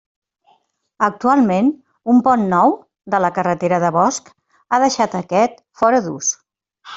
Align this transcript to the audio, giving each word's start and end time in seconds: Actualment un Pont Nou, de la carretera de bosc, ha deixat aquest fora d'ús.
Actualment 1.07 1.67
un 2.13 2.21
Pont 2.27 2.45
Nou, 2.53 2.73
de 3.15 3.19
la 3.27 3.31
carretera 3.37 3.79
de 3.87 3.93
bosc, 3.99 4.33
ha 4.71 4.81
deixat 4.85 5.19
aquest 5.21 5.63
fora 5.83 6.03
d'ús. 6.09 6.33